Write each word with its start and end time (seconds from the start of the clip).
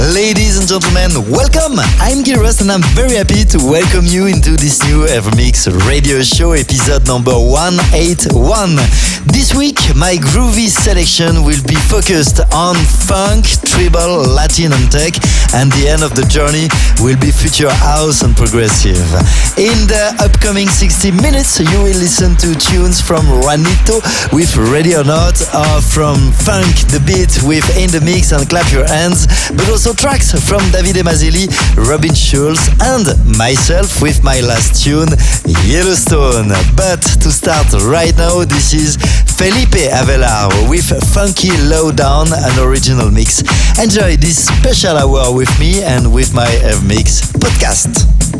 Ladies 0.00 0.56
and 0.56 0.66
gentlemen, 0.66 1.12
welcome! 1.30 1.76
I'm 2.00 2.24
Everest 2.24 2.62
and 2.62 2.72
I'm 2.72 2.80
very 2.96 3.20
happy 3.20 3.44
to 3.44 3.58
welcome 3.58 4.06
you 4.06 4.32
into 4.32 4.56
this 4.56 4.82
new 4.88 5.04
Evermix 5.04 5.68
radio 5.86 6.22
show 6.22 6.52
episode 6.52 7.06
number 7.06 7.36
181. 7.36 8.80
This 9.28 9.52
week, 9.52 9.76
my 9.94 10.16
groovy 10.16 10.72
selection 10.72 11.44
will 11.44 11.60
be 11.68 11.76
focused 11.92 12.40
on 12.56 12.76
funk, 13.04 13.44
tribal, 13.68 14.24
Latin 14.24 14.72
and 14.72 14.88
tech, 14.88 15.20
and 15.52 15.68
the 15.76 15.92
end 15.92 16.02
of 16.02 16.16
the 16.16 16.24
journey 16.32 16.72
will 17.04 17.20
be 17.20 17.28
future 17.28 17.68
house 17.68 18.22
and 18.22 18.32
progressive. 18.34 19.04
In 19.60 19.84
the 19.84 20.16
upcoming 20.24 20.68
60 20.68 21.12
minutes, 21.20 21.60
you 21.60 21.76
will 21.84 22.00
listen 22.00 22.40
to 22.40 22.56
tunes 22.56 23.04
from 23.04 23.28
Juanito 23.44 24.00
with 24.32 24.56
Ready 24.56 24.96
or 24.96 25.04
Not, 25.04 25.36
or 25.52 25.76
uh, 25.76 25.80
from 25.84 26.32
Funk 26.32 26.88
the 26.88 27.04
Beat 27.04 27.44
with 27.44 27.68
In 27.76 27.92
the 27.92 28.00
Mix 28.00 28.32
and 28.32 28.48
Clap 28.48 28.72
Your 28.72 28.88
Hands, 28.88 29.28
but 29.52 29.68
also 29.68 29.89
tracks 29.94 30.32
from 30.48 30.60
Davide 30.72 31.02
Maselli, 31.02 31.48
Robin 31.88 32.14
Schulz, 32.14 32.60
and 32.82 33.06
myself 33.38 34.02
with 34.02 34.22
my 34.22 34.40
last 34.40 34.84
tune, 34.84 35.08
Yellowstone. 35.64 36.48
But 36.76 37.02
to 37.22 37.30
start 37.30 37.72
right 37.84 38.16
now, 38.16 38.44
this 38.44 38.74
is 38.74 38.96
Felipe 39.36 39.80
Avelar 39.90 40.68
with 40.68 40.86
Funky 41.14 41.50
Lowdown, 41.68 42.26
an 42.32 42.58
original 42.58 43.10
mix. 43.10 43.42
Enjoy 43.78 44.16
this 44.16 44.46
special 44.46 44.96
hour 44.96 45.34
with 45.34 45.50
me 45.58 45.82
and 45.82 46.12
with 46.12 46.34
my 46.34 46.48
uh, 46.64 46.80
Mix 46.86 47.22
podcast. 47.32 48.39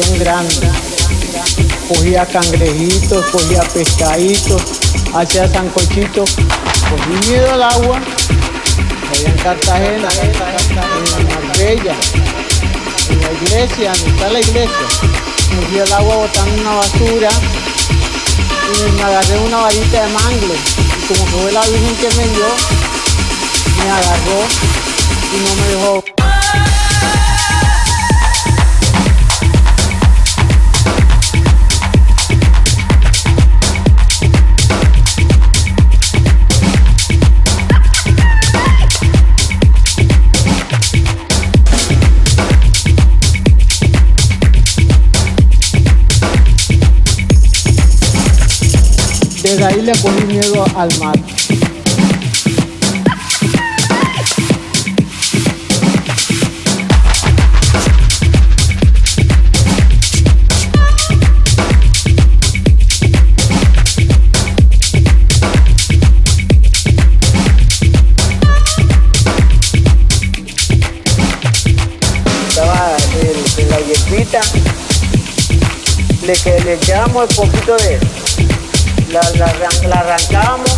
Grande. 0.00 0.54
Cogía 1.88 2.24
cangrejitos, 2.24 3.26
cogía 3.26 3.60
pescaditos, 3.74 4.62
hacía 5.14 5.46
sancochitos. 5.48 6.34
Cogí 6.34 7.30
miedo 7.30 7.52
al 7.52 7.62
agua, 7.62 8.00
allá 9.10 9.28
en 9.28 9.36
Cartagena, 9.38 10.08
en 10.20 11.46
Marbella, 11.46 11.94
en 13.10 13.20
la 13.20 13.32
iglesia, 13.32 13.92
donde 13.92 14.10
está 14.10 14.30
la 14.30 14.40
iglesia. 14.40 14.86
Cogí 15.60 15.78
el 15.78 15.92
agua 15.92 16.16
botando 16.16 16.62
una 16.62 16.74
basura 16.76 17.28
y 18.74 18.92
me 18.92 19.02
agarré 19.02 19.38
una 19.40 19.58
varita 19.58 20.06
de 20.06 20.12
mangle. 20.12 20.54
Y 20.54 21.12
como 21.12 21.26
fue 21.26 21.52
la 21.52 21.60
Virgen 21.62 21.96
que 21.96 22.16
me 22.16 22.28
dio, 22.28 22.46
me 23.76 23.90
agarró 23.90 24.40
y 25.34 25.40
no 25.44 25.54
me 25.54 25.68
dejó 25.68 26.31
Ahí 49.64 49.80
le 49.80 49.92
cogí 49.92 50.24
miedo 50.24 50.64
al 50.76 50.88
mar. 50.98 51.14
Estaba 72.48 72.96
en, 73.58 73.70
la 73.70 73.80
hierbita, 73.80 74.40
le, 76.26 76.32
que 76.32 76.60
le 76.64 76.74
echamos 76.74 77.28
un 77.30 77.36
poquito 77.36 77.76
de 77.76 78.21
la, 79.30 79.88
la, 79.88 80.00
arrancábamos 80.00 80.76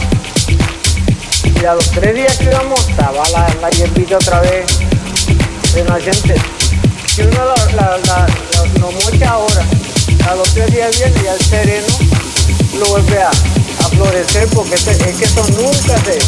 y 1.60 1.64
a 1.64 1.74
los 1.74 1.90
tres 1.90 2.14
días 2.14 2.36
que 2.36 2.44
íbamos 2.44 2.88
estaba 2.88 3.22
la, 3.30 3.54
la 3.60 3.70
hierbita 3.70 4.16
otra 4.16 4.40
vez 4.40 4.66
gente 6.00 6.34
Si 7.06 7.22
uno 7.22 7.44
la, 7.74 7.98
la, 7.98 8.26
lo 8.80 8.92
mocha 8.92 9.30
ahora, 9.30 9.64
a 10.28 10.34
los 10.34 10.48
tres 10.54 10.70
días 10.72 10.96
viene 10.98 11.20
y 11.24 11.26
al 11.26 11.40
sereno 11.40 11.86
lo 12.78 12.86
vuelve 12.86 13.22
a, 13.22 13.28
a 13.28 13.88
florecer 13.88 14.48
porque 14.48 14.74
es 14.74 14.84
que 14.84 15.24
eso 15.24 15.44
nunca 15.56 15.96
se, 16.04 16.18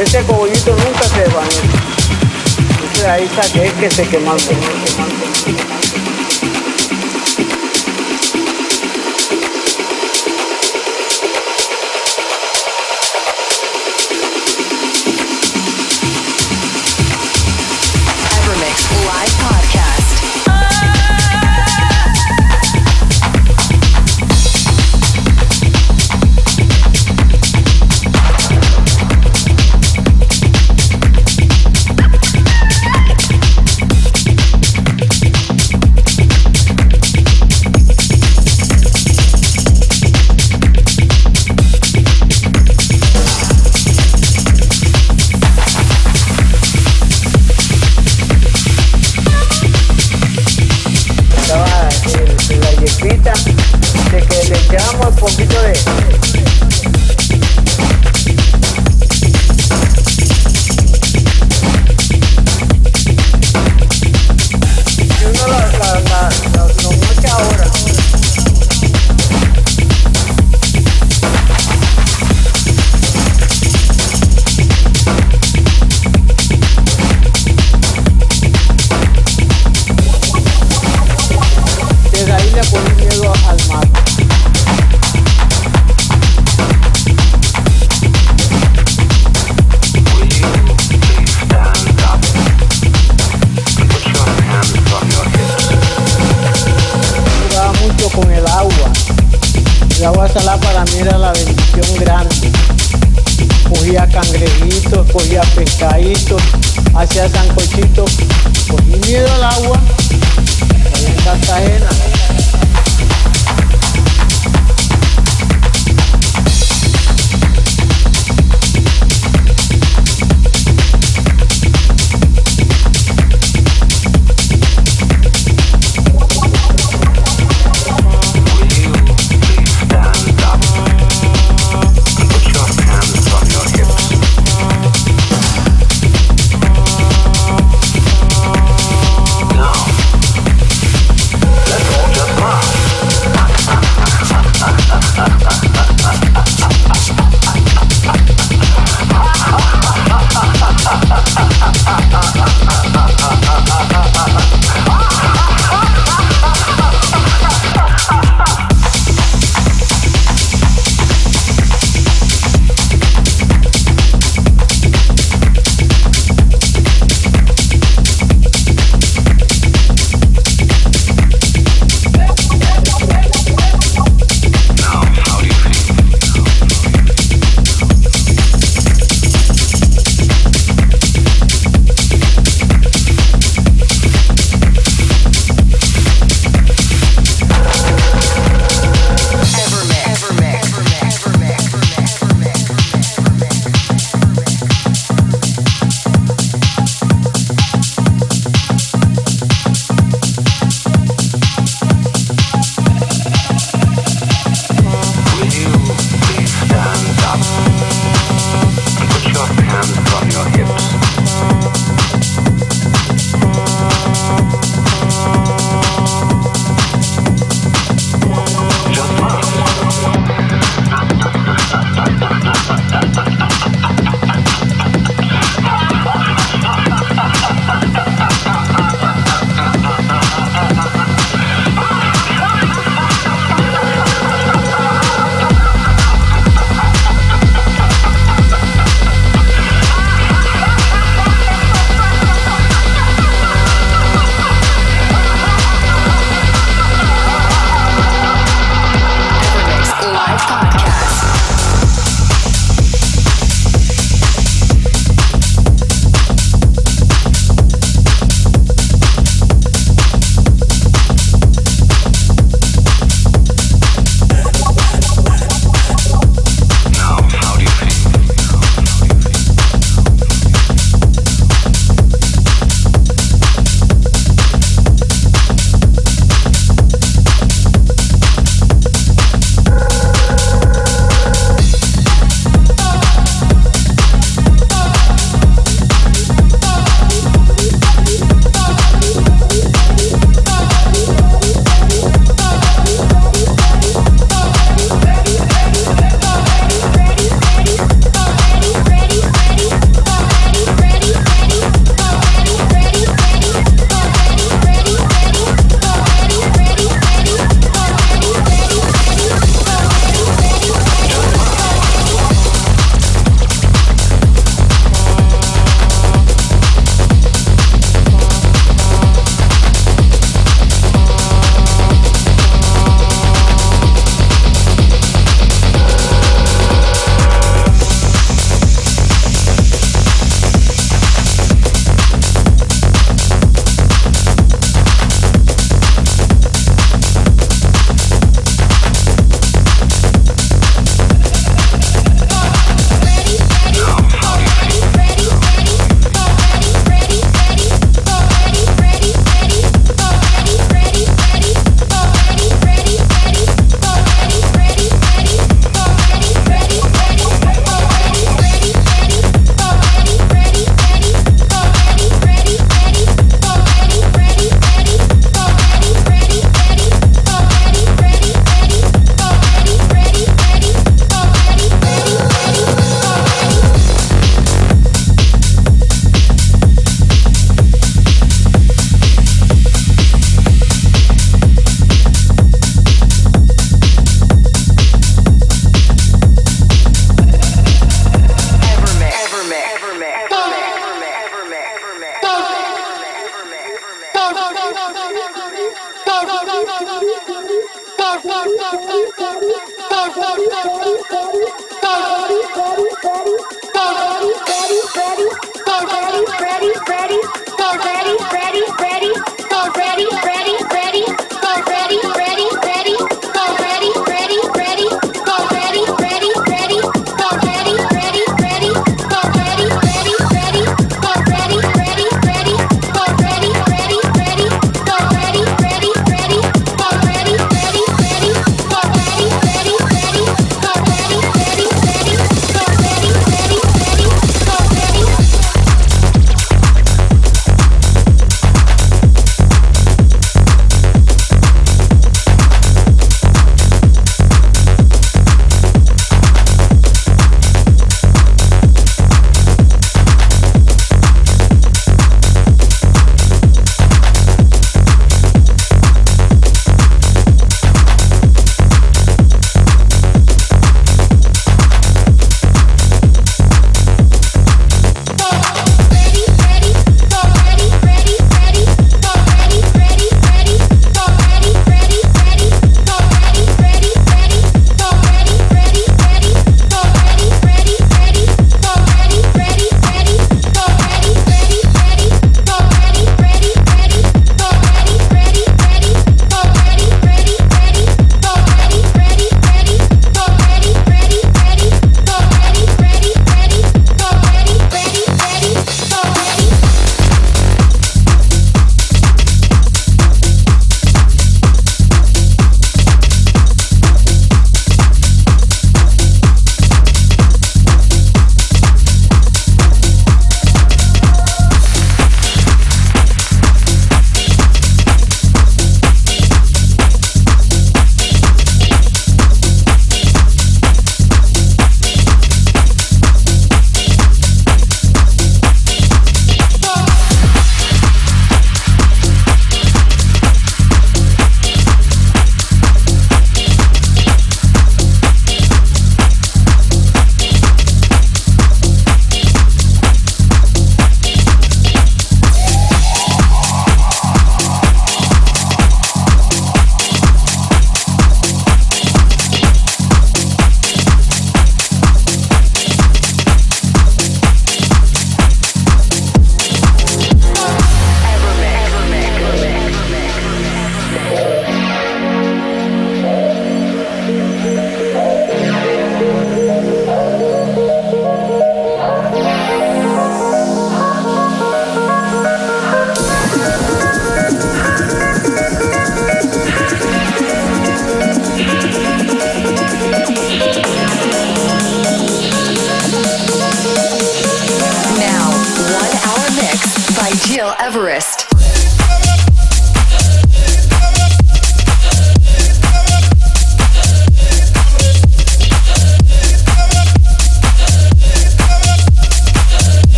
ese 0.00 0.22
cogollito 0.24 0.70
nunca 0.76 1.04
se 1.04 1.24
va. 1.34 1.42
Entonces 2.58 3.04
ahí 3.04 3.30
saqué 3.34 3.72
que 3.80 3.90
se 3.90 4.06
quemó. 4.08 4.36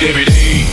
Every 0.00 0.24
day. 0.24 0.67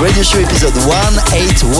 Radio 0.00 0.22
show 0.22 0.38
episode 0.38 0.74
181 0.86 1.74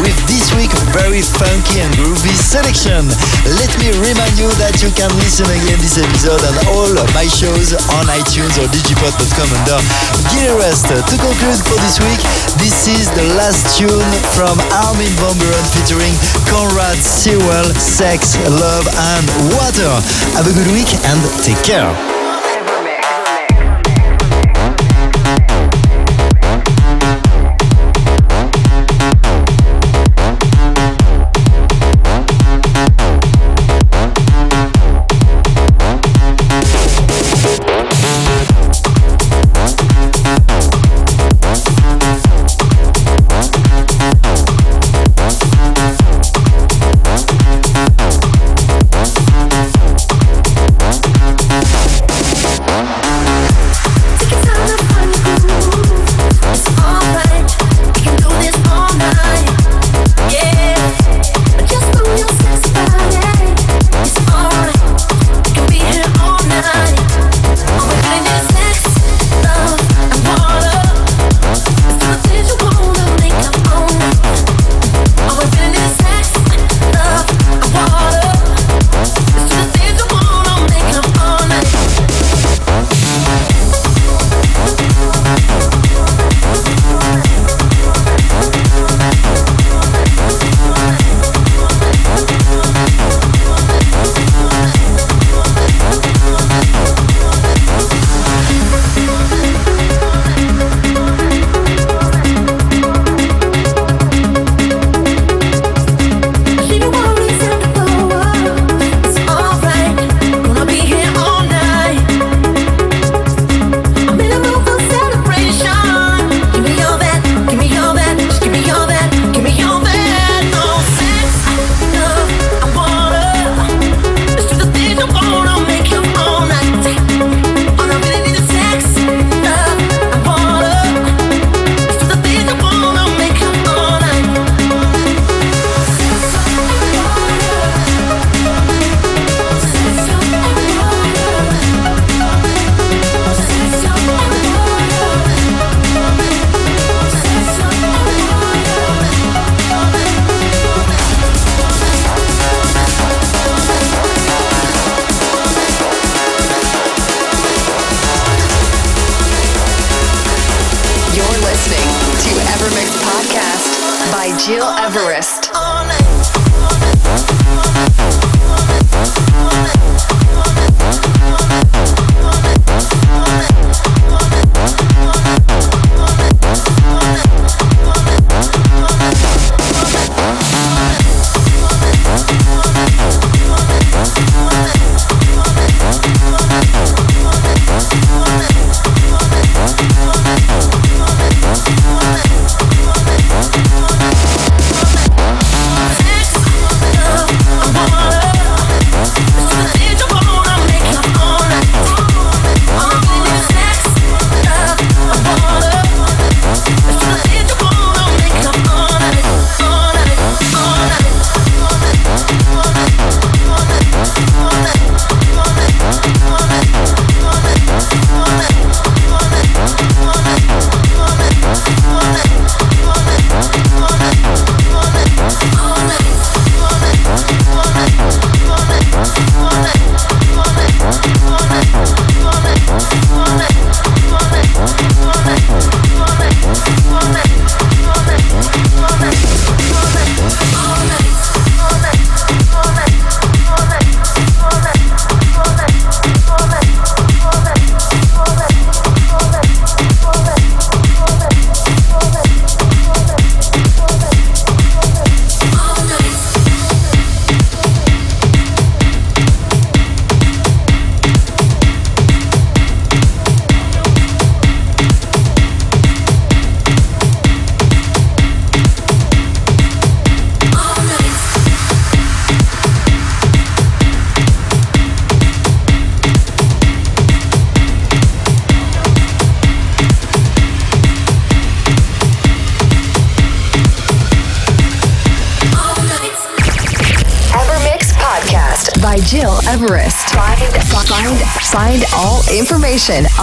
with 0.00 0.16
this 0.24 0.48
week 0.56 0.72
very 0.96 1.20
funky 1.20 1.84
and 1.84 1.92
groovy 2.00 2.32
selection. 2.32 3.04
Let 3.44 3.68
me 3.76 3.92
remind 4.00 4.40
you 4.40 4.48
that 4.62 4.80
you 4.80 4.88
can 4.96 5.12
listen 5.20 5.44
again 5.44 5.76
this 5.84 6.00
episode 6.00 6.40
and 6.40 6.56
all 6.72 6.88
my 7.12 7.28
shows 7.28 7.76
on 7.96 8.08
iTunes 8.08 8.56
or 8.56 8.64
digipod.com 8.72 9.48
under 9.52 9.78
Gil 10.32 10.56
Everest. 10.56 10.88
To 10.88 11.16
conclude 11.20 11.60
for 11.60 11.76
this 11.84 12.00
week, 12.00 12.20
this 12.56 12.88
is 12.88 13.12
the 13.12 13.28
last 13.36 13.76
tune 13.76 14.12
from 14.32 14.56
Armin 14.88 15.12
van 15.20 15.36
Buuren 15.36 15.66
featuring 15.76 16.14
Conrad 16.48 16.96
Sewell, 16.96 17.68
Sex, 17.76 18.40
Love 18.48 18.88
and 18.88 19.26
Water. 19.52 19.92
Have 20.36 20.48
a 20.48 20.54
good 20.56 20.72
week 20.72 20.88
and 21.04 21.18
take 21.44 21.60
care. 21.60 22.19